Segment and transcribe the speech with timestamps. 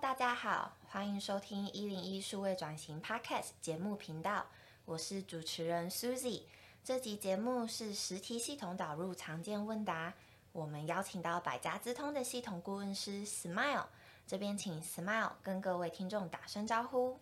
[0.00, 4.44] 大家好，欢迎收听一零一数位转型 Podcast 节目频道，
[4.84, 6.42] 我是主持人 Susie。
[6.84, 10.12] 这集节目是实体系统导入常见问答，
[10.52, 13.86] 我们邀请到百家资通的系统顾问师 Smile，
[14.26, 17.18] 这边请 Smile 跟各位听众打声招呼。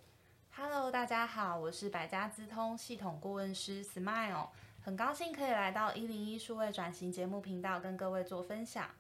[0.57, 4.49] Hello，大家好，我是百家资通系统顾问师 Smile，
[4.83, 8.91] 很高兴可以来到一零一数位转型节目频道跟各位做分享。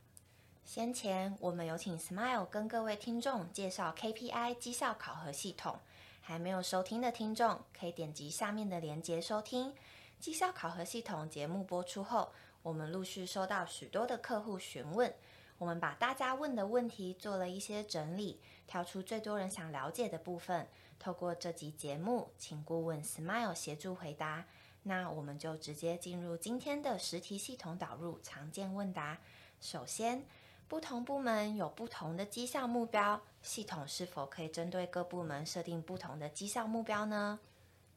[0.64, 5.78] 先前我们有请 Smile 跟各位听众介绍 KPI 绩效考核系统，
[6.22, 9.74] 还没有收听的听众可以点击下面的链接收听。
[10.18, 12.32] 绩效考核系统节目播出后，
[12.62, 15.14] 我们陆续收到许多的客户询问，
[15.58, 20.66] 我们把大家问的问题做了一些整理，挑出最多人想了解的部分，
[20.98, 24.46] 透过这集节目，请顾问 Smile 协助回答。
[24.82, 29.18] 那我们就直接进入今天的实体系统导入常见问答。
[29.60, 30.26] 首先，
[30.68, 37.38] 不同部门有不同的绩效目标，系统是否可以针对各部门设定不同的绩效目标呢？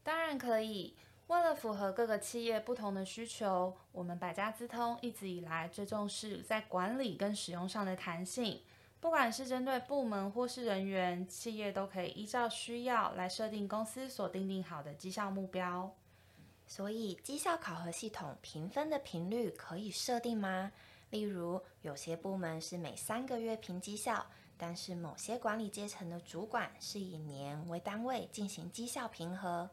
[0.04, 0.96] 当然可以。
[1.28, 8.62] 为了符合各个企业不同的需求，我们百家资通一直以来最重视在管理跟使用上的弹性。
[9.02, 15.94] 不管是针对部门或是人员，企业都可以依照需要来设定公司所定定好的绩效目标。
[16.66, 20.72] 所以，绩效考核系统评分的频率可以设定吗？
[21.10, 24.26] 例如，有些部门是每三个月评绩效，
[24.58, 29.70] 但是某些管理阶层的主管是以年为单位进行绩效评核。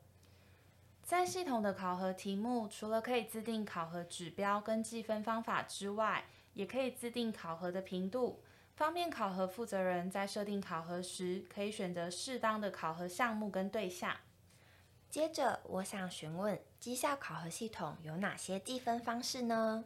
[1.03, 6.25] 在系统的考核题目，除了可以自定考核指标跟计分方法之外，
[6.55, 8.43] 也可以自定考核的频度，
[8.77, 14.17] 方便考核负责人在设定考核时，可以选择适当的考核项目跟对象。
[15.11, 19.85] 接着，我想询问，绩效考核系统有哪些计分方式呢？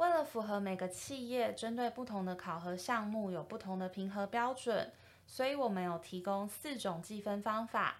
[0.00, 4.90] 为了符合每个企业针对不同的考核项目有不同的评核标准，
[5.26, 7.98] 所以我们有提供四种计分方法。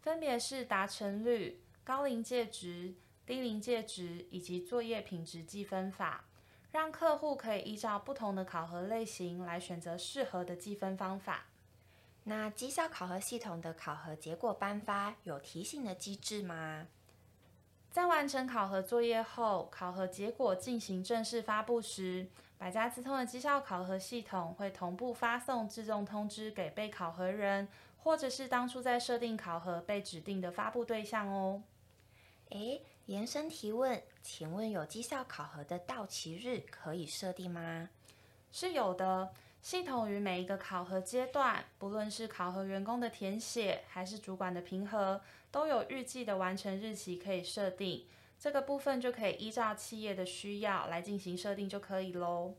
[0.00, 2.94] 分别是达成率、高临界值、
[3.26, 6.24] 低临界值以及作业品质计分法，
[6.70, 11.46] 让客户可以依照不同的考核类型来选择适合的计分方法。
[12.22, 16.86] 那绩效考核系统的考核结果颁发有提醒的机制吗？
[17.90, 27.68] 在完成考核作业后，考核结果进行正式发布时，百家资通的绩效考核系统会同步发送自动通知给被考核人。
[28.02, 31.62] 或者是当初在设定考核被指定的发布对象哦。
[32.48, 37.90] 诶，延伸提问，请问有绩效考核的到期日可以设定吗？
[38.50, 39.34] 是有的。
[39.62, 48.06] 系统于每一个考核阶段，不论是考核员工的填写，还是主管的评核，都有预计的完成日期可以设定。
[48.38, 52.54] 这个部分就可以依照企业的需要来进行设定就可以喽。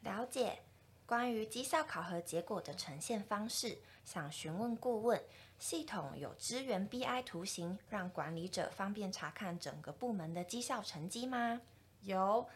[0.00, 0.60] 了解。
[1.04, 5.20] 关于绩效考核结果的呈现方式，想询问顾问，
[5.58, 11.60] 系统有支援 BI 图形，让管理者方便查看整个部门的绩效成绩吗？
[12.02, 12.48] 有，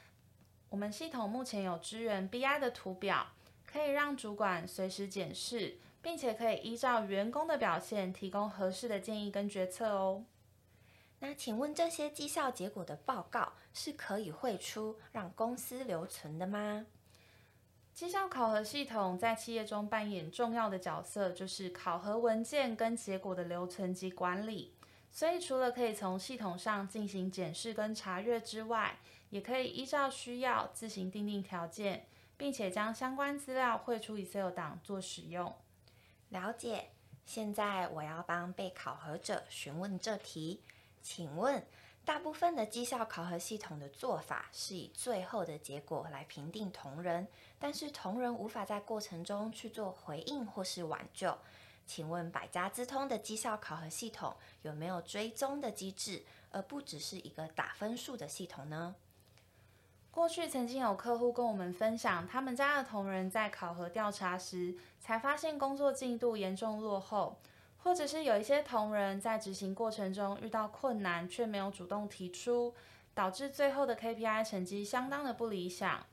[0.68, 3.26] 我们系统目前有支援 BI 的图表，
[3.74, 10.24] 可以让主管随时检视，并且可以依照员工的表现提供合适的建议跟决策哦。
[11.18, 16.86] 那请问这些绩效结果的报告是可以汇出让公司留存的吗？
[17.92, 24.76] 绩效考核系统在企业中扮演重要的角色，就是考核文件跟结果的留存及管理。
[25.10, 32.06] 所以，除了可以从系统上进行检视跟查阅之外，也可以依照需要自行订定条件，
[32.44, 35.50] 并且将相关资料汇出 Excel 档做使用。
[36.28, 36.90] 了解。
[37.24, 40.60] 现在我要帮被考核者询问这题，
[41.00, 41.64] 请问。
[42.04, 47.26] 大部分的绩效考核系统的做法是以最后的结果来评定同仁，
[47.58, 51.34] 但是同仁无法在过程中去做回应或是挽救。
[51.86, 58.94] 请问百家资通的绩效考核系统有没有追踪的机制，而不只是一个打分数的系统呢？
[60.14, 67.40] 过去曾经有客户跟我们分享，他们家的同仁在考核调查时，才发现工作进度严重落后。
[67.78, 72.72] 或者是有一些同仁在执行过程中遇到困难，却没有主动提出，
[73.12, 76.06] 导致最后的 KPI 成绩相当的不理想。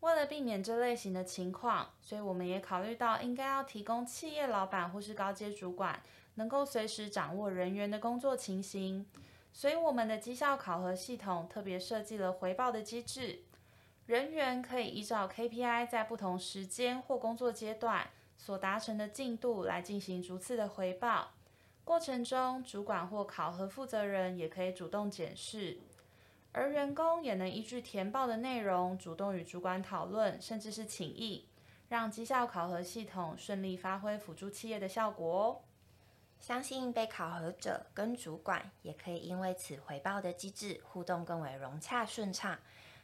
[0.00, 6.02] 为了避免这类型的情况，所以我们也考虑到应该要提供企业老板或是高阶主管
[6.34, 9.06] 能够随时掌握人员的工作情形。
[9.56, 13.38] 所以我们的绩效考核系统特别设计了回报的机制，
[14.04, 18.06] 人员可以依照 KPI 在不同时间或工作阶段。
[18.36, 21.30] 所达成的进度来进行逐次的回报，
[21.84, 25.78] 过程中主管或考核负责人也可以主动检视，
[26.52, 31.48] 而员工也能依据填报的内容主动与主管讨论，甚至是请意，
[31.88, 35.60] 让绩效考核系统顺利发挥辅助企业的效果哦。
[36.40, 42.58] 相信被考核者跟主管也可以因为此回报的机制互动更为融洽顺畅。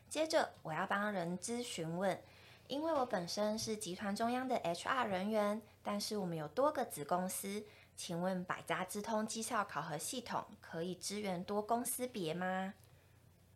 [0.09, 2.23] 接着，我要帮人资询问，
[2.69, 7.65] 因为我本身是集团中央的 HR 人员，但是我们有多个子公司，
[7.97, 12.75] 请问百家之通绩效考核系统可以支援多公司别吗？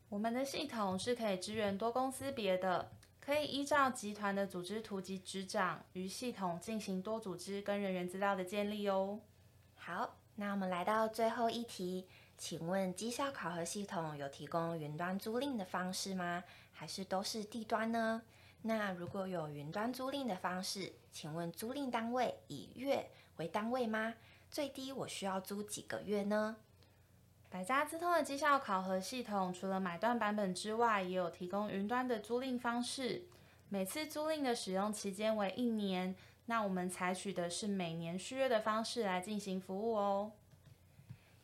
[0.08, 2.90] 我们的系统是可以支援多公司别的，
[3.20, 9.20] 可以依照集团的组织图及执掌，与系统进行多组织跟人员资料的建立哦。
[9.86, 16.42] 好，那我们来到最后一题，请问绩效考核系统有提供云端租赁的方式吗？
[16.72, 18.22] 还是都是地端呢？
[18.62, 24.14] 那如果有云端租赁的方式，请问租赁单位以月为单位吗？
[24.50, 26.56] 最低我需要租几个月呢？
[27.48, 33.28] 百家资通的绩效考核系统，除了买断版本之外，也有提供云端的租赁方式。
[33.68, 40.32] 每次租赁的使用期间为一年，那我们采取的是每年续约的方式来进行服务哦。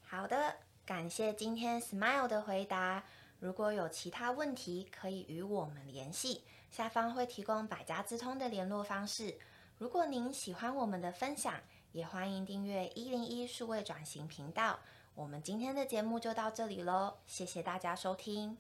[0.01, 0.57] 好的，
[0.87, 3.05] 感谢今天 Smile 的回答。
[3.41, 9.39] 如果有其他问题，可以与我们联系，下方会提供百家之通的联络方式。
[9.79, 11.55] 如果您喜欢我们的分享，
[11.91, 14.79] 也欢迎订阅一零一数位转型频道。
[15.15, 18.57] 我们今天的节目就到这里喽，谢谢大家收听。